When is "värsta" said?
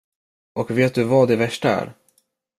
1.35-1.69